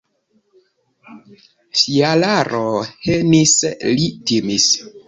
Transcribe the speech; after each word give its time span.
Fjalaro 1.83 2.65
henis, 3.05 3.57
li 3.99 4.13
timis. 4.33 4.73